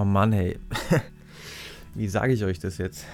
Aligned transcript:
Oh 0.00 0.04
Mann, 0.06 0.32
hey. 0.32 0.58
Wie 1.94 2.08
sage 2.08 2.32
ich 2.32 2.42
euch 2.42 2.58
das 2.58 2.78
jetzt? 2.78 3.04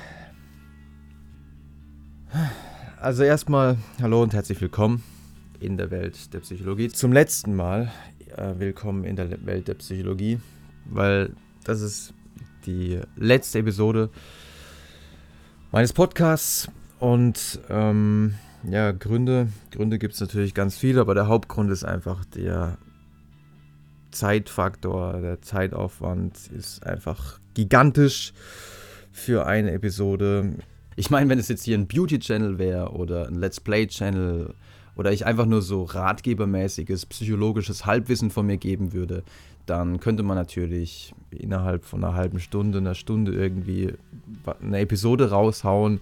Also 3.01 3.25
erstmal 3.25 3.77
hallo 4.01 4.23
und 4.23 4.33
herzlich 4.33 4.61
willkommen 4.61 5.03
in 5.59 5.79
der 5.79 5.91
Welt 5.91 6.33
der 6.33 6.39
Psychologie. 6.39 6.87
Zum 6.87 7.13
letzten 7.13 7.57
Mal 7.57 7.91
äh, 8.37 8.53
willkommen 8.59 9.03
in 9.03 9.17
der 9.17 9.45
Welt 9.45 9.67
der 9.67 9.75
Psychologie, 9.75 10.39
weil 10.85 11.33
das 11.65 11.81
ist 11.81 12.15
die 12.67 13.01
letzte 13.17 13.59
Episode 13.59 14.09
meines 15.73 15.93
Podcasts 15.93 16.71
und 17.01 17.59
ähm, 17.69 18.37
ja, 18.63 18.93
Gründe, 18.93 19.49
Gründe 19.73 19.99
gibt 19.99 20.15
es 20.15 20.21
natürlich 20.21 20.55
ganz 20.55 20.77
viele, 20.77 21.01
aber 21.01 21.17
der 21.17 21.27
Hauptgrund 21.27 21.73
ist 21.73 21.83
einfach 21.83 22.25
der 22.27 22.79
Zeitfaktor, 24.11 25.21
der 25.21 25.43
Zeitaufwand 25.43 26.49
ist 26.49 26.87
einfach 26.87 27.39
gigantisch 27.55 28.33
für 29.13 29.47
eine 29.47 29.73
Episode. 29.73 30.55
Ich 30.97 31.11
meine, 31.11 31.29
wenn 31.31 31.39
es 31.39 31.49
jetzt 31.49 31.65
hier 31.65 31.77
ein 31.77 31.87
Beauty-Channel 31.87 32.59
wäre 32.59 32.91
oder 32.93 33.27
ein 33.27 33.35
Let's 33.35 33.61
Play-Channel 33.61 34.55
oder 34.97 35.13
ich 35.13 35.27
einfach 35.27 35.47
nur 35.47 35.63
so 35.63 35.85
ratgebermäßiges 35.85 37.07
psychologisches 37.07 37.87
Halbwissen 37.87 38.31
von 38.31 38.47
mir 38.47 38.57
geben 38.57 38.93
würde, 38.93 39.23
dann 39.67 40.01
könnte 40.01 40.23
man 40.23 40.37
natürlich 40.37 41.13
innerhalb 41.31 41.85
von 41.85 42.03
einer 42.03 42.15
halben 42.15 42.41
Stunde, 42.41 42.79
einer 42.79 42.95
Stunde 42.95 43.33
irgendwie 43.33 43.93
eine 44.63 44.79
Episode 44.79 45.31
raushauen, 45.31 46.01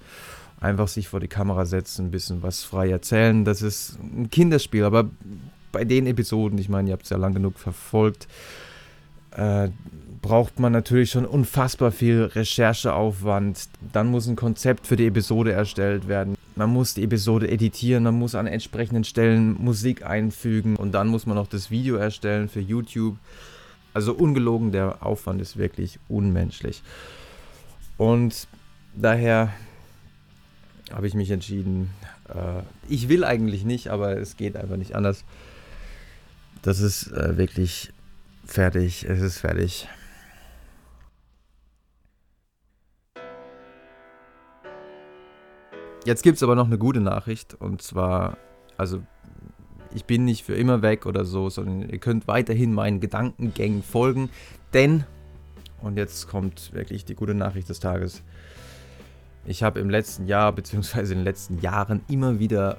einfach 0.60 0.88
sich 0.88 1.08
vor 1.08 1.20
die 1.20 1.28
Kamera 1.28 1.64
setzen, 1.64 2.06
ein 2.06 2.10
bisschen 2.10 2.42
was 2.42 2.62
frei 2.62 2.90
erzählen. 2.90 3.44
Das 3.44 3.62
ist 3.62 3.98
ein 4.00 4.30
Kinderspiel, 4.30 4.84
aber 4.84 5.10
bei 5.74 5.84
den 5.84 6.06
Episoden, 6.06 6.56
ich 6.58 6.68
meine, 6.68 6.88
ihr 6.88 6.92
habt 6.92 7.02
es 7.02 7.10
ja 7.10 7.16
lang 7.16 7.34
genug 7.34 7.58
verfolgt, 7.58 8.28
äh, 9.32 9.68
braucht 10.22 10.58
man 10.58 10.72
natürlich 10.72 11.10
schon 11.10 11.26
unfassbar 11.26 11.90
viel 11.90 12.22
Rechercheaufwand. 12.22 13.68
Dann 13.92 14.06
muss 14.06 14.26
ein 14.26 14.36
Konzept 14.36 14.86
für 14.86 14.96
die 14.96 15.06
Episode 15.06 15.52
erstellt 15.52 16.08
werden. 16.08 16.36
Man 16.54 16.70
muss 16.70 16.94
die 16.94 17.02
Episode 17.02 17.50
editieren, 17.50 18.04
man 18.04 18.14
muss 18.14 18.36
an 18.36 18.46
entsprechenden 18.46 19.04
Stellen 19.04 19.62
Musik 19.62 20.06
einfügen 20.06 20.76
und 20.76 20.92
dann 20.92 21.08
muss 21.08 21.26
man 21.26 21.36
noch 21.36 21.48
das 21.48 21.70
Video 21.70 21.96
erstellen 21.96 22.48
für 22.48 22.60
YouTube. 22.60 23.16
Also 23.92 24.14
ungelogen, 24.14 24.70
der 24.70 25.04
Aufwand 25.04 25.42
ist 25.42 25.56
wirklich 25.56 25.98
unmenschlich. 26.08 26.82
Und 27.98 28.46
daher 28.94 29.52
habe 30.92 31.08
ich 31.08 31.14
mich 31.14 31.30
entschieden, 31.30 31.90
äh, 32.28 32.62
ich 32.88 33.08
will 33.08 33.24
eigentlich 33.24 33.64
nicht, 33.64 33.88
aber 33.88 34.16
es 34.16 34.36
geht 34.36 34.56
einfach 34.56 34.76
nicht 34.76 34.94
anders. 34.94 35.24
Das 36.64 36.80
ist 36.80 37.12
äh, 37.12 37.36
wirklich 37.36 37.92
fertig, 38.46 39.04
es 39.06 39.20
ist 39.20 39.38
fertig. 39.38 39.86
Jetzt 46.06 46.22
gibt 46.22 46.36
es 46.36 46.42
aber 46.42 46.54
noch 46.54 46.66
eine 46.66 46.78
gute 46.78 47.02
Nachricht 47.02 47.52
und 47.52 47.82
zwar, 47.82 48.38
also 48.78 49.02
ich 49.92 50.06
bin 50.06 50.24
nicht 50.24 50.42
für 50.42 50.54
immer 50.54 50.80
weg 50.80 51.04
oder 51.04 51.26
so, 51.26 51.50
sondern 51.50 51.90
ihr 51.90 51.98
könnt 51.98 52.26
weiterhin 52.28 52.72
meinen 52.72 52.98
Gedankengängen 52.98 53.82
folgen, 53.82 54.30
denn, 54.72 55.04
und 55.82 55.98
jetzt 55.98 56.28
kommt 56.28 56.72
wirklich 56.72 57.04
die 57.04 57.14
gute 57.14 57.34
Nachricht 57.34 57.68
des 57.68 57.78
Tages, 57.78 58.22
ich 59.44 59.62
habe 59.62 59.80
im 59.80 59.90
letzten 59.90 60.26
Jahr 60.26 60.50
beziehungsweise 60.52 61.12
in 61.12 61.18
den 61.18 61.26
letzten 61.26 61.60
Jahren 61.60 62.00
immer 62.08 62.38
wieder 62.38 62.78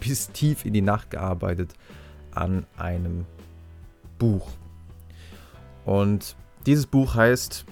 bis 0.00 0.28
tief 0.32 0.66
in 0.66 0.74
die 0.74 0.82
Nacht 0.82 1.10
gearbeitet 1.10 1.74
an 2.34 2.66
einem 2.76 3.26
Buch. 4.18 4.48
Und 5.84 6.36
dieses 6.66 6.86
Buch 6.86 7.14
heißt, 7.14 7.64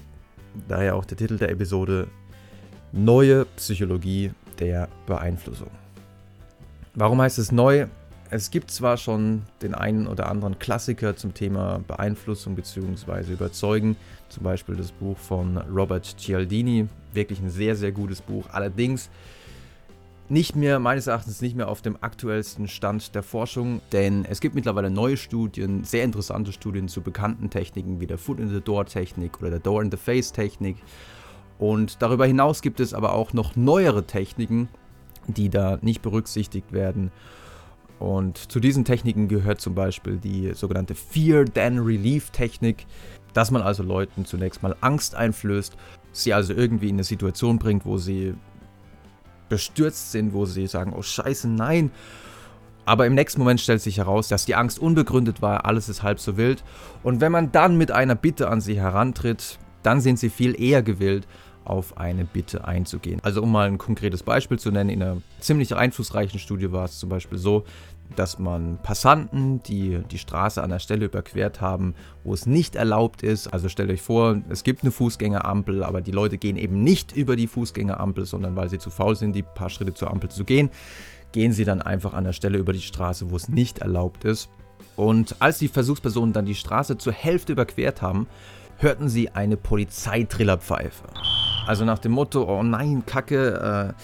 daher 0.68 0.96
auch 0.96 1.04
der 1.04 1.16
Titel 1.16 1.38
der 1.38 1.50
Episode, 1.50 2.08
Neue 2.92 3.44
Psychologie 3.56 4.32
der 4.58 4.88
Beeinflussung. 5.06 5.70
Warum 6.94 7.22
heißt 7.22 7.38
es 7.38 7.52
neu? 7.52 7.86
Es 8.30 8.50
gibt 8.50 8.70
zwar 8.70 8.96
schon 8.96 9.42
den 9.62 9.74
einen 9.74 10.06
oder 10.06 10.28
anderen 10.28 10.58
Klassiker 10.58 11.16
zum 11.16 11.34
Thema 11.34 11.80
Beeinflussung 11.86 12.56
bzw. 12.56 13.32
Überzeugen, 13.32 13.96
zum 14.28 14.42
Beispiel 14.44 14.76
das 14.76 14.92
Buch 14.92 15.16
von 15.18 15.56
Robert 15.56 16.04
Cialdini, 16.18 16.88
wirklich 17.12 17.40
ein 17.40 17.50
sehr, 17.50 17.76
sehr 17.76 17.92
gutes 17.92 18.20
Buch. 18.20 18.46
Allerdings 18.52 19.08
nicht 20.30 20.54
mehr, 20.54 20.78
meines 20.78 21.06
Erachtens 21.08 21.42
nicht 21.42 21.56
mehr 21.56 21.68
auf 21.68 21.82
dem 21.82 21.96
aktuellsten 22.00 22.68
Stand 22.68 23.14
der 23.14 23.22
Forschung, 23.22 23.80
denn 23.92 24.24
es 24.24 24.40
gibt 24.40 24.54
mittlerweile 24.54 24.90
neue 24.90 25.16
Studien, 25.16 25.84
sehr 25.84 26.04
interessante 26.04 26.52
Studien 26.52 26.88
zu 26.88 27.00
bekannten 27.00 27.50
Techniken 27.50 28.00
wie 28.00 28.06
der 28.06 28.18
Foot 28.18 28.38
in 28.38 28.48
the 28.48 28.60
Door 28.60 28.86
Technik 28.86 29.40
oder 29.40 29.50
der 29.50 29.58
Door 29.60 29.82
in 29.82 29.90
the 29.90 29.96
Face 29.96 30.32
Technik. 30.32 30.76
Und 31.58 32.00
darüber 32.00 32.26
hinaus 32.26 32.62
gibt 32.62 32.80
es 32.80 32.94
aber 32.94 33.12
auch 33.12 33.32
noch 33.32 33.56
neuere 33.56 34.04
Techniken, 34.06 34.68
die 35.26 35.50
da 35.50 35.78
nicht 35.82 36.00
berücksichtigt 36.00 36.72
werden. 36.72 37.10
Und 37.98 38.38
zu 38.38 38.60
diesen 38.60 38.84
Techniken 38.84 39.28
gehört 39.28 39.60
zum 39.60 39.74
Beispiel 39.74 40.16
die 40.16 40.54
sogenannte 40.54 40.94
Fear 40.94 41.44
Then 41.44 41.78
Relief 41.80 42.30
Technik, 42.30 42.86
dass 43.34 43.50
man 43.50 43.62
also 43.62 43.82
Leuten 43.82 44.24
zunächst 44.24 44.62
mal 44.62 44.74
Angst 44.80 45.14
einflößt, 45.14 45.76
sie 46.12 46.32
also 46.32 46.54
irgendwie 46.54 46.88
in 46.88 46.96
eine 46.96 47.04
Situation 47.04 47.58
bringt, 47.58 47.84
wo 47.84 47.98
sie 47.98 48.34
bestürzt 49.50 50.12
sind, 50.12 50.32
wo 50.32 50.46
sie 50.46 50.66
sagen, 50.66 50.94
oh 50.96 51.02
scheiße, 51.02 51.48
nein. 51.48 51.90
Aber 52.86 53.06
im 53.06 53.14
nächsten 53.14 53.40
Moment 53.40 53.60
stellt 53.60 53.82
sich 53.82 53.98
heraus, 53.98 54.28
dass 54.28 54.46
die 54.46 54.54
Angst 54.54 54.78
unbegründet 54.78 55.42
war, 55.42 55.66
alles 55.66 55.90
ist 55.90 56.02
halb 56.02 56.18
so 56.18 56.38
wild. 56.38 56.64
Und 57.02 57.20
wenn 57.20 57.30
man 57.30 57.52
dann 57.52 57.76
mit 57.76 57.90
einer 57.90 58.14
Bitte 58.14 58.48
an 58.48 58.62
sie 58.62 58.80
herantritt, 58.80 59.58
dann 59.82 60.00
sind 60.00 60.18
sie 60.18 60.30
viel 60.30 60.58
eher 60.58 60.82
gewillt, 60.82 61.28
auf 61.64 61.98
eine 61.98 62.24
Bitte 62.24 62.66
einzugehen. 62.66 63.20
Also 63.22 63.42
um 63.42 63.52
mal 63.52 63.66
ein 63.66 63.78
konkretes 63.78 64.22
Beispiel 64.22 64.58
zu 64.58 64.70
nennen, 64.70 64.90
in 64.90 65.02
einer 65.02 65.16
ziemlich 65.40 65.74
einflussreichen 65.74 66.38
Studie 66.38 66.72
war 66.72 66.84
es 66.84 66.98
zum 66.98 67.08
Beispiel 67.08 67.38
so, 67.38 67.64
dass 68.16 68.38
man 68.38 68.78
Passanten, 68.82 69.62
die 69.62 70.00
die 70.10 70.18
Straße 70.18 70.62
an 70.62 70.70
der 70.70 70.78
Stelle 70.78 71.06
überquert 71.06 71.60
haben, 71.60 71.94
wo 72.24 72.34
es 72.34 72.46
nicht 72.46 72.74
erlaubt 72.74 73.22
ist, 73.22 73.48
also 73.48 73.68
stellt 73.68 73.90
euch 73.90 74.02
vor, 74.02 74.40
es 74.48 74.64
gibt 74.64 74.82
eine 74.82 74.90
Fußgängerampel, 74.90 75.84
aber 75.84 76.00
die 76.00 76.10
Leute 76.10 76.38
gehen 76.38 76.56
eben 76.56 76.82
nicht 76.82 77.16
über 77.16 77.36
die 77.36 77.46
Fußgängerampel, 77.46 78.24
sondern 78.26 78.56
weil 78.56 78.68
sie 78.68 78.78
zu 78.78 78.90
faul 78.90 79.16
sind, 79.16 79.34
die 79.34 79.42
paar 79.42 79.70
Schritte 79.70 79.94
zur 79.94 80.10
Ampel 80.10 80.30
zu 80.30 80.44
gehen, 80.44 80.70
gehen 81.32 81.52
sie 81.52 81.64
dann 81.64 81.82
einfach 81.82 82.14
an 82.14 82.24
der 82.24 82.32
Stelle 82.32 82.58
über 82.58 82.72
die 82.72 82.80
Straße, 82.80 83.30
wo 83.30 83.36
es 83.36 83.48
nicht 83.48 83.78
erlaubt 83.78 84.24
ist. 84.24 84.48
Und 84.96 85.36
als 85.40 85.58
die 85.58 85.68
Versuchspersonen 85.68 86.32
dann 86.32 86.46
die 86.46 86.54
Straße 86.54 86.98
zur 86.98 87.12
Hälfte 87.12 87.52
überquert 87.52 88.02
haben, 88.02 88.26
hörten 88.78 89.08
sie 89.08 89.30
eine 89.30 89.56
Polizeitrillerpfeife. 89.56 91.04
Also 91.70 91.84
nach 91.84 92.00
dem 92.00 92.10
Motto, 92.10 92.42
oh 92.42 92.64
nein, 92.64 93.04
Kacke, 93.06 93.94
äh, 93.94 94.02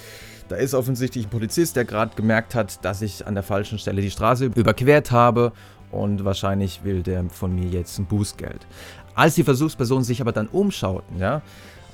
da 0.48 0.54
ist 0.54 0.72
offensichtlich 0.72 1.26
ein 1.26 1.30
Polizist, 1.30 1.74
der 1.74 1.84
gerade 1.84 2.14
gemerkt 2.14 2.54
hat, 2.54 2.84
dass 2.84 3.02
ich 3.02 3.26
an 3.26 3.34
der 3.34 3.42
falschen 3.42 3.80
Stelle 3.80 4.02
die 4.02 4.12
Straße 4.12 4.44
überquert 4.54 5.10
habe 5.10 5.50
und 5.90 6.24
wahrscheinlich 6.24 6.84
will 6.84 7.02
der 7.02 7.28
von 7.28 7.52
mir 7.52 7.66
jetzt 7.66 7.98
ein 7.98 8.06
Bußgeld. 8.06 8.68
Als 9.16 9.34
die 9.34 9.42
Versuchspersonen 9.42 10.04
sich 10.04 10.20
aber 10.20 10.30
dann 10.30 10.46
umschauten, 10.46 11.18
ja, 11.18 11.42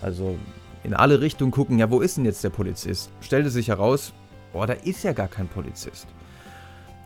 also 0.03 0.37
in 0.84 0.93
alle 0.93 1.22
Richtungen 1.22 1.53
gucken, 1.53 1.78
ja, 1.78 1.91
wo 1.91 2.00
ist 2.00 2.19
denn 2.19 2.27
jetzt 2.27 2.44
der 2.44 2.50
Polizist? 2.50 3.10
Stellte 3.22 3.49
sich 3.49 3.69
heraus, 3.69 4.12
boah, 4.53 4.66
da 4.66 4.75
ist 4.75 5.03
ja 5.04 5.15
gar 5.15 5.28
kein 5.28 5.49
Polizist. 5.49 6.06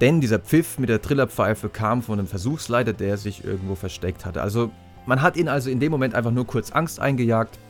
Denn 0.00 0.21
dieser 0.21 0.41
Pfiff 0.41 0.81
mit 0.81 0.88
der 0.88 1.00
Trillerpfeife 1.00 1.69
kam 1.69 2.03
von 2.03 2.19
einem 2.19 2.27
Versuchsleiter, 2.27 2.95
der 2.95 3.16
sich 3.16 3.45
irgendwo 3.45 3.77
versteckt 3.77 4.24
hatte. 4.27 4.42
Also 4.42 4.72
man 5.07 5.22
hat 5.22 5.36
ihn 5.36 5.47
also 5.47 5.71
in 5.71 5.78
dem 5.78 5.92
Moment 5.92 6.16
einfach 6.16 6.33
nur 6.33 6.48
kurz 6.48 6.72
Angst 6.72 6.98
eingejagt 6.98 7.60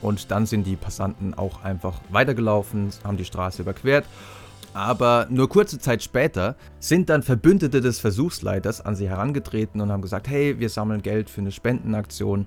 und 0.00 0.30
dann 0.30 0.46
sind 0.46 0.66
die 0.66 0.76
Passanten 0.76 1.34
auch 1.34 1.64
einfach 1.64 2.00
weitergelaufen, 2.10 2.90
haben 3.04 3.16
die 3.16 3.24
Straße 3.24 3.62
überquert. 3.62 4.04
Aber 4.74 5.26
nur 5.30 5.48
kurze 5.48 5.78
Zeit 5.78 6.02
später 6.02 6.54
sind 6.78 7.08
dann 7.08 7.22
Verbündete 7.22 7.80
des 7.80 7.98
Versuchsleiters 7.98 8.80
an 8.80 8.94
sie 8.94 9.08
herangetreten 9.08 9.80
und 9.80 9.90
haben 9.90 10.02
gesagt, 10.02 10.28
hey, 10.28 10.58
wir 10.60 10.68
sammeln 10.68 11.02
Geld 11.02 11.30
für 11.30 11.40
eine 11.40 11.52
Spendenaktion. 11.52 12.46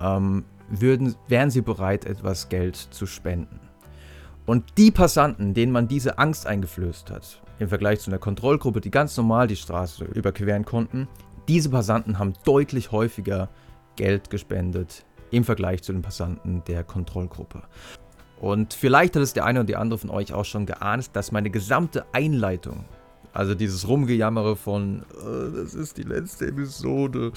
Ähm, 0.00 0.44
würden, 0.68 1.14
wären 1.28 1.50
sie 1.50 1.62
bereit, 1.62 2.04
etwas 2.04 2.48
Geld 2.48 2.76
zu 2.76 3.06
spenden? 3.06 3.60
Und 4.46 4.64
die 4.76 4.90
Passanten, 4.90 5.54
denen 5.54 5.72
man 5.72 5.88
diese 5.88 6.18
Angst 6.18 6.46
eingeflößt 6.46 7.10
hat, 7.10 7.42
im 7.58 7.68
Vergleich 7.68 8.00
zu 8.00 8.10
einer 8.10 8.18
Kontrollgruppe, 8.18 8.80
die 8.80 8.90
ganz 8.90 9.16
normal 9.16 9.46
die 9.46 9.56
Straße 9.56 10.04
überqueren 10.04 10.64
konnten, 10.64 11.08
diese 11.48 11.70
Passanten 11.70 12.18
haben 12.18 12.34
deutlich 12.44 12.92
häufiger 12.92 13.48
Geld 13.96 14.30
gespendet 14.30 15.04
im 15.34 15.44
Vergleich 15.44 15.82
zu 15.82 15.92
den 15.92 16.02
Passanten 16.02 16.62
der 16.66 16.84
Kontrollgruppe. 16.84 17.62
Und 18.40 18.74
vielleicht 18.74 19.16
hat 19.16 19.22
es 19.22 19.32
der 19.32 19.44
eine 19.44 19.60
oder 19.60 19.66
die 19.66 19.76
andere 19.76 19.98
von 19.98 20.10
euch 20.10 20.32
auch 20.32 20.44
schon 20.44 20.66
geahnt, 20.66 21.10
dass 21.14 21.32
meine 21.32 21.50
gesamte 21.50 22.04
Einleitung, 22.12 22.84
also 23.32 23.54
dieses 23.54 23.88
Rumgejammere 23.88 24.56
von, 24.56 25.04
oh, 25.22 25.50
das 25.50 25.74
ist 25.74 25.96
die 25.96 26.02
letzte 26.02 26.48
Episode, 26.48 27.32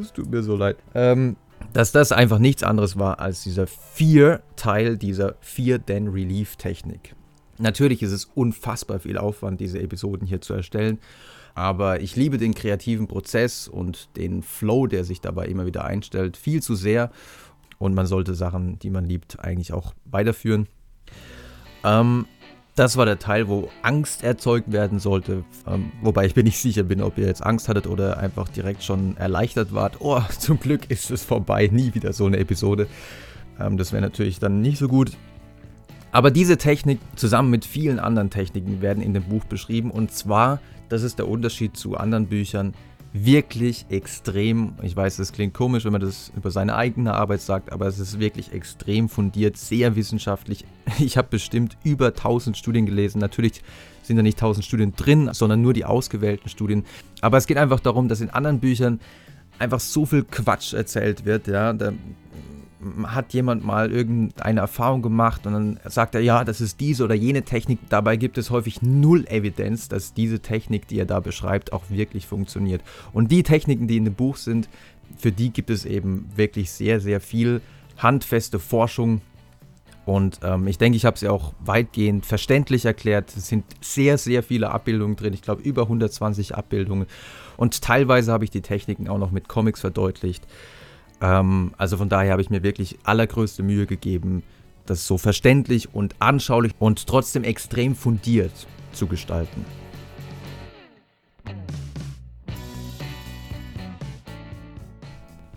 es 0.00 0.12
tut 0.12 0.30
mir 0.30 0.42
so 0.42 0.56
leid, 0.56 0.76
ähm, 0.94 1.36
dass 1.72 1.92
das 1.92 2.12
einfach 2.12 2.38
nichts 2.38 2.62
anderes 2.62 2.98
war 2.98 3.20
als 3.20 3.42
dieser 3.42 3.66
Fear-Teil 3.66 4.96
dieser 4.96 5.34
Fear-Then-Relief-Technik. 5.40 7.14
Natürlich 7.60 8.02
ist 8.02 8.12
es 8.12 8.24
unfassbar 8.24 9.00
viel 9.00 9.18
Aufwand, 9.18 9.60
diese 9.60 9.80
Episoden 9.80 10.26
hier 10.26 10.40
zu 10.40 10.54
erstellen, 10.54 10.98
Aber 11.54 12.00
ich 12.00 12.16
liebe 12.16 12.38
den 12.38 12.54
kreativen 12.54 13.06
Prozess 13.06 13.68
und 13.68 14.16
den 14.16 14.42
Flow, 14.42 14.86
der 14.86 15.04
sich 15.04 15.20
dabei 15.20 15.46
immer 15.46 15.66
wieder 15.66 15.84
einstellt, 15.84 16.36
viel 16.36 16.62
zu 16.62 16.74
sehr. 16.74 17.10
Und 17.78 17.94
man 17.94 18.06
sollte 18.06 18.34
Sachen, 18.34 18.78
die 18.78 18.90
man 18.90 19.04
liebt, 19.04 19.40
eigentlich 19.40 19.72
auch 19.72 19.94
weiterführen. 20.04 20.68
Ähm, 21.84 22.26
das 22.76 22.96
war 22.96 23.04
der 23.04 23.18
Teil, 23.18 23.48
wo 23.48 23.68
Angst 23.82 24.22
erzeugt 24.22 24.72
werden 24.72 25.00
sollte. 25.00 25.44
Ähm, 25.66 25.92
wobei 26.02 26.24
ich 26.26 26.36
mir 26.36 26.44
nicht 26.44 26.58
sicher 26.58 26.84
bin, 26.84 27.02
ob 27.02 27.18
ihr 27.18 27.26
jetzt 27.26 27.44
Angst 27.44 27.68
hattet 27.68 27.86
oder 27.86 28.18
einfach 28.18 28.48
direkt 28.48 28.82
schon 28.82 29.16
erleichtert 29.16 29.74
wart. 29.74 29.96
Oh, 30.00 30.22
zum 30.38 30.60
Glück 30.60 30.90
ist 30.90 31.10
es 31.10 31.24
vorbei. 31.24 31.68
Nie 31.70 31.94
wieder 31.94 32.12
so 32.12 32.26
eine 32.26 32.38
Episode. 32.38 32.86
Ähm, 33.58 33.76
das 33.76 33.92
wäre 33.92 34.02
natürlich 34.02 34.38
dann 34.38 34.60
nicht 34.60 34.78
so 34.78 34.88
gut. 34.88 35.12
Aber 36.12 36.30
diese 36.30 36.56
Technik 36.58 36.98
zusammen 37.16 37.50
mit 37.50 37.64
vielen 37.64 37.98
anderen 37.98 38.30
Techniken 38.30 38.82
werden 38.82 39.02
in 39.02 39.14
dem 39.14 39.24
Buch 39.24 39.44
beschrieben. 39.44 39.90
Und 39.90 40.12
zwar, 40.12 40.60
das 40.88 41.02
ist 41.02 41.18
der 41.18 41.28
Unterschied 41.28 41.76
zu 41.76 41.96
anderen 41.96 42.26
Büchern, 42.26 42.74
wirklich 43.12 43.86
extrem, 43.88 44.74
ich 44.82 44.94
weiß, 44.94 45.18
es 45.18 45.32
klingt 45.32 45.52
komisch, 45.52 45.84
wenn 45.84 45.92
man 45.92 46.00
das 46.00 46.30
über 46.36 46.50
seine 46.50 46.76
eigene 46.76 47.14
Arbeit 47.14 47.40
sagt, 47.40 47.72
aber 47.72 47.86
es 47.86 47.98
ist 47.98 48.20
wirklich 48.20 48.52
extrem 48.52 49.08
fundiert, 49.08 49.56
sehr 49.56 49.96
wissenschaftlich. 49.96 50.64
Ich 50.98 51.16
habe 51.16 51.28
bestimmt 51.30 51.76
über 51.84 52.08
1000 52.08 52.56
Studien 52.56 52.86
gelesen. 52.86 53.20
Natürlich 53.20 53.62
sind 54.02 54.16
da 54.16 54.22
nicht 54.22 54.38
1000 54.38 54.64
Studien 54.64 54.94
drin, 54.96 55.30
sondern 55.32 55.62
nur 55.62 55.72
die 55.72 55.84
ausgewählten 55.84 56.48
Studien. 56.48 56.84
Aber 57.20 57.38
es 57.38 57.46
geht 57.46 57.56
einfach 57.56 57.80
darum, 57.80 58.08
dass 58.08 58.20
in 58.20 58.30
anderen 58.30 58.60
Büchern 58.60 59.00
einfach 59.58 59.80
so 59.80 60.06
viel 60.06 60.24
Quatsch 60.24 60.72
erzählt 60.72 61.24
wird, 61.24 61.46
ja, 61.46 61.72
da 61.72 61.92
hat 63.04 63.34
jemand 63.34 63.64
mal 63.64 63.92
irgendeine 63.92 64.60
Erfahrung 64.60 65.02
gemacht 65.02 65.46
und 65.46 65.52
dann 65.52 65.80
sagt 65.84 66.14
er, 66.14 66.22
ja, 66.22 66.44
das 66.44 66.60
ist 66.60 66.80
diese 66.80 67.04
oder 67.04 67.14
jene 67.14 67.42
Technik. 67.42 67.78
Dabei 67.88 68.16
gibt 68.16 68.38
es 68.38 68.50
häufig 68.50 68.80
null 68.80 69.26
Evidenz, 69.28 69.88
dass 69.88 70.14
diese 70.14 70.40
Technik, 70.40 70.88
die 70.88 70.98
er 70.98 71.04
da 71.04 71.20
beschreibt, 71.20 71.72
auch 71.72 71.84
wirklich 71.90 72.26
funktioniert. 72.26 72.82
Und 73.12 73.30
die 73.30 73.42
Techniken, 73.42 73.86
die 73.86 73.98
in 73.98 74.04
dem 74.04 74.14
Buch 74.14 74.36
sind, 74.36 74.68
für 75.18 75.32
die 75.32 75.50
gibt 75.50 75.70
es 75.70 75.84
eben 75.84 76.30
wirklich 76.34 76.70
sehr, 76.70 77.00
sehr 77.00 77.20
viel 77.20 77.60
handfeste 77.98 78.58
Forschung. 78.58 79.20
Und 80.06 80.40
ähm, 80.42 80.66
ich 80.66 80.78
denke, 80.78 80.96
ich 80.96 81.04
habe 81.04 81.18
sie 81.18 81.28
auch 81.28 81.52
weitgehend 81.60 82.24
verständlich 82.24 82.86
erklärt. 82.86 83.36
Es 83.36 83.48
sind 83.48 83.64
sehr, 83.82 84.16
sehr 84.16 84.42
viele 84.42 84.70
Abbildungen 84.70 85.16
drin. 85.16 85.34
Ich 85.34 85.42
glaube, 85.42 85.62
über 85.62 85.82
120 85.82 86.54
Abbildungen. 86.56 87.06
Und 87.58 87.82
teilweise 87.82 88.32
habe 88.32 88.44
ich 88.44 88.50
die 88.50 88.62
Techniken 88.62 89.08
auch 89.08 89.18
noch 89.18 89.30
mit 89.30 89.48
Comics 89.48 89.80
verdeutlicht. 89.80 90.46
Ähm, 91.20 91.72
also 91.76 91.96
von 91.96 92.08
daher 92.08 92.32
habe 92.32 92.42
ich 92.42 92.50
mir 92.50 92.62
wirklich 92.62 92.98
allergrößte 93.04 93.62
Mühe 93.62 93.86
gegeben, 93.86 94.42
das 94.86 95.06
so 95.06 95.18
verständlich 95.18 95.94
und 95.94 96.14
anschaulich 96.18 96.72
und 96.78 97.06
trotzdem 97.06 97.44
extrem 97.44 97.94
fundiert 97.94 98.66
zu 98.92 99.06
gestalten. 99.06 99.64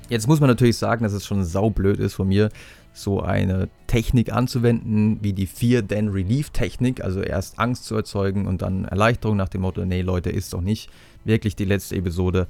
Jetzt 0.09 0.27
muss 0.27 0.39
man 0.39 0.49
natürlich 0.49 0.77
sagen, 0.77 1.03
dass 1.03 1.13
es 1.13 1.25
schon 1.25 1.43
saublöd 1.43 1.97
ist 1.97 2.13
von 2.13 2.27
mir, 2.27 2.49
so 2.93 3.21
eine 3.21 3.69
Technik 3.87 4.31
anzuwenden, 4.31 5.17
wie 5.23 5.33
die 5.33 5.47
Fear-Then-Relief-Technik, 5.47 7.03
also 7.03 7.21
erst 7.21 7.57
Angst 7.57 7.85
zu 7.85 7.95
erzeugen 7.95 8.45
und 8.45 8.61
dann 8.61 8.85
Erleichterung 8.85 9.35
nach 9.35 9.49
dem 9.49 9.61
Motto, 9.61 9.83
nee 9.83 10.03
Leute, 10.03 10.29
ist 10.29 10.53
doch 10.53 10.61
nicht 10.61 10.91
wirklich 11.25 11.55
die 11.55 11.65
letzte 11.65 11.95
Episode. 11.95 12.47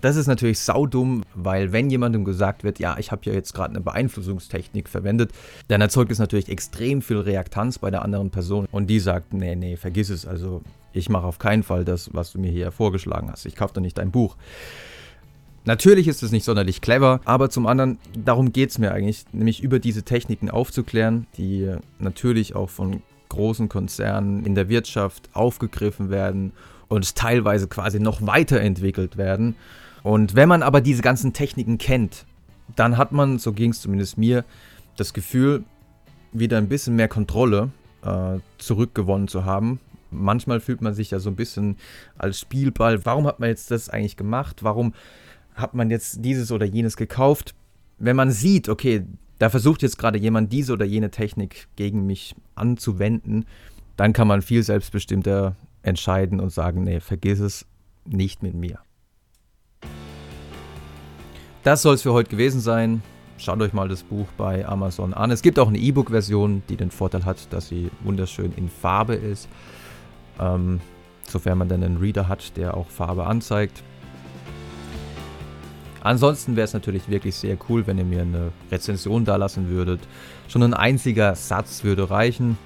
Das 0.00 0.16
ist 0.16 0.26
natürlich 0.26 0.58
saudumm, 0.60 1.22
weil 1.34 1.72
wenn 1.72 1.90
jemandem 1.90 2.24
gesagt 2.24 2.64
wird, 2.64 2.78
ja, 2.78 2.96
ich 2.98 3.12
habe 3.12 3.22
ja 3.24 3.32
jetzt 3.32 3.52
gerade 3.54 3.70
eine 3.70 3.80
Beeinflussungstechnik 3.80 4.88
verwendet, 4.88 5.32
dann 5.68 5.80
erzeugt 5.80 6.10
es 6.10 6.18
natürlich 6.18 6.48
extrem 6.48 7.02
viel 7.02 7.18
Reaktanz 7.18 7.78
bei 7.78 7.90
der 7.90 8.02
anderen 8.02 8.30
Person 8.30 8.66
und 8.70 8.88
die 8.88 9.00
sagt, 9.00 9.34
nee, 9.34 9.56
nee, 9.56 9.76
vergiss 9.76 10.10
es, 10.10 10.26
also 10.26 10.62
ich 10.92 11.08
mache 11.08 11.26
auf 11.26 11.38
keinen 11.38 11.62
Fall 11.62 11.84
das, 11.84 12.10
was 12.12 12.32
du 12.32 12.40
mir 12.40 12.50
hier 12.50 12.72
vorgeschlagen 12.72 13.30
hast. 13.30 13.46
Ich 13.46 13.54
kaufe 13.56 13.74
doch 13.74 13.82
nicht 13.82 13.98
dein 13.98 14.10
Buch. 14.10 14.36
Natürlich 15.64 16.08
ist 16.08 16.22
es 16.22 16.32
nicht 16.32 16.44
sonderlich 16.44 16.80
clever, 16.80 17.20
aber 17.26 17.50
zum 17.50 17.66
anderen, 17.66 17.98
darum 18.16 18.52
geht 18.52 18.70
es 18.70 18.78
mir 18.78 18.92
eigentlich, 18.92 19.26
nämlich 19.32 19.62
über 19.62 19.78
diese 19.78 20.02
Techniken 20.02 20.50
aufzuklären, 20.50 21.26
die 21.36 21.70
natürlich 21.98 22.56
auch 22.56 22.70
von 22.70 23.02
großen 23.28 23.68
Konzernen 23.68 24.44
in 24.46 24.54
der 24.54 24.68
Wirtschaft 24.68 25.28
aufgegriffen 25.34 26.10
werden 26.10 26.52
und 26.88 27.14
teilweise 27.14 27.68
quasi 27.68 28.00
noch 28.00 28.26
weiterentwickelt 28.26 29.16
werden. 29.16 29.54
Und 30.02 30.34
wenn 30.34 30.48
man 30.48 30.62
aber 30.62 30.80
diese 30.80 31.02
ganzen 31.02 31.32
Techniken 31.32 31.78
kennt, 31.78 32.24
dann 32.76 32.96
hat 32.96 33.12
man, 33.12 33.38
so 33.38 33.52
ging 33.52 33.70
es 33.70 33.80
zumindest 33.80 34.18
mir, 34.18 34.44
das 34.96 35.12
Gefühl, 35.12 35.64
wieder 36.32 36.58
ein 36.58 36.68
bisschen 36.68 36.96
mehr 36.96 37.08
Kontrolle 37.08 37.70
äh, 38.02 38.38
zurückgewonnen 38.58 39.28
zu 39.28 39.44
haben. 39.44 39.80
Manchmal 40.10 40.60
fühlt 40.60 40.82
man 40.82 40.94
sich 40.94 41.10
ja 41.10 41.18
so 41.18 41.30
ein 41.30 41.36
bisschen 41.36 41.76
als 42.18 42.40
Spielball. 42.40 43.04
Warum 43.04 43.26
hat 43.26 43.40
man 43.40 43.48
jetzt 43.48 43.70
das 43.70 43.88
eigentlich 43.88 44.16
gemacht? 44.16 44.62
Warum 44.62 44.94
hat 45.54 45.74
man 45.74 45.90
jetzt 45.90 46.24
dieses 46.24 46.50
oder 46.52 46.66
jenes 46.66 46.96
gekauft? 46.96 47.54
Wenn 47.98 48.16
man 48.16 48.30
sieht, 48.30 48.68
okay, 48.68 49.04
da 49.38 49.50
versucht 49.50 49.82
jetzt 49.82 49.98
gerade 49.98 50.18
jemand 50.18 50.52
diese 50.52 50.72
oder 50.72 50.84
jene 50.84 51.10
Technik 51.10 51.68
gegen 51.76 52.06
mich 52.06 52.34
anzuwenden, 52.54 53.46
dann 53.96 54.12
kann 54.12 54.28
man 54.28 54.42
viel 54.42 54.62
selbstbestimmter 54.62 55.56
entscheiden 55.82 56.40
und 56.40 56.50
sagen, 56.50 56.84
nee, 56.84 57.00
vergiss 57.00 57.40
es 57.40 57.66
nicht 58.04 58.42
mit 58.42 58.54
mir. 58.54 58.80
Das 61.62 61.82
soll 61.82 61.94
es 61.94 62.02
für 62.02 62.12
heute 62.14 62.30
gewesen 62.30 62.60
sein. 62.60 63.02
Schaut 63.36 63.60
euch 63.60 63.72
mal 63.72 63.88
das 63.88 64.02
Buch 64.02 64.26
bei 64.36 64.66
Amazon 64.66 65.12
an. 65.12 65.30
Es 65.30 65.42
gibt 65.42 65.58
auch 65.58 65.68
eine 65.68 65.78
E-Book-Version, 65.78 66.62
die 66.68 66.76
den 66.76 66.90
Vorteil 66.90 67.24
hat, 67.24 67.52
dass 67.52 67.68
sie 67.68 67.90
wunderschön 68.02 68.52
in 68.56 68.68
Farbe 68.68 69.14
ist. 69.14 69.48
Ähm, 70.38 70.80
sofern 71.28 71.58
man 71.58 71.68
dann 71.68 71.82
einen 71.82 71.98
Reader 71.98 72.28
hat, 72.28 72.56
der 72.56 72.76
auch 72.76 72.88
Farbe 72.88 73.26
anzeigt. 73.26 73.82
Ansonsten 76.02 76.56
wäre 76.56 76.64
es 76.64 76.72
natürlich 76.72 77.08
wirklich 77.10 77.34
sehr 77.34 77.58
cool, 77.68 77.86
wenn 77.86 77.98
ihr 77.98 78.04
mir 78.04 78.22
eine 78.22 78.52
Rezension 78.70 79.26
dalassen 79.26 79.68
würdet. 79.68 80.00
Schon 80.48 80.62
ein 80.62 80.74
einziger 80.74 81.34
Satz 81.34 81.84
würde 81.84 82.08
reichen. 82.08 82.56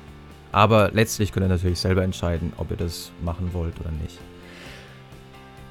Aber 0.53 0.93
letztlich 0.93 1.33
könnt 1.33 1.47
ihr 1.47 1.49
natürlich 1.49 1.81
selber 1.81 2.05
entscheiden, 2.05 2.53
ob 2.59 2.71
ihr 2.71 2.77
das 2.77 3.11
machen 3.25 3.51
wollt 3.53 3.75
oder 3.81 3.91
nicht. 3.91 4.21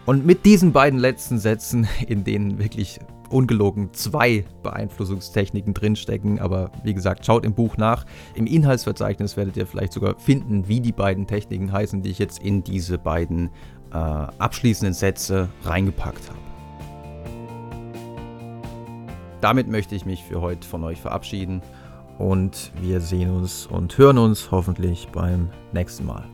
Und 0.05 0.25
mit 0.25 0.45
diesen 0.45 0.73
beiden 0.73 0.99
letzten 0.99 1.39
Sätzen, 1.39 1.87
in 2.07 2.25
denen 2.25 2.59
wirklich 2.59 2.99
ungelogen 3.33 3.93
zwei 3.93 4.45
Beeinflussungstechniken 4.63 5.73
drinstecken, 5.73 6.39
aber 6.39 6.71
wie 6.83 6.93
gesagt, 6.93 7.25
schaut 7.25 7.45
im 7.45 7.53
Buch 7.53 7.77
nach. 7.77 8.05
Im 8.35 8.45
Inhaltsverzeichnis 8.45 9.35
werdet 9.35 9.57
ihr 9.57 9.67
vielleicht 9.67 9.93
sogar 9.93 10.17
finden, 10.19 10.67
wie 10.67 10.79
die 10.79 10.91
beiden 10.91 11.27
Techniken 11.27 11.71
heißen, 11.71 12.01
die 12.01 12.09
ich 12.09 12.19
jetzt 12.19 12.41
in 12.43 12.63
diese 12.63 12.97
beiden 12.97 13.49
äh, 13.91 13.97
abschließenden 13.97 14.93
Sätze 14.93 15.49
reingepackt 15.63 16.29
habe. 16.29 16.39
Damit 19.41 19.67
möchte 19.67 19.93
ich 19.95 20.05
mich 20.05 20.23
für 20.23 20.39
heute 20.39 20.65
von 20.65 20.83
euch 20.83 21.01
verabschieden 21.01 21.61
und 22.17 22.71
wir 22.81 23.01
sehen 23.01 23.29
uns 23.29 23.67
und 23.67 23.97
hören 23.97 24.17
uns 24.17 24.51
hoffentlich 24.51 25.09
beim 25.11 25.49
nächsten 25.73 26.05
Mal. 26.05 26.32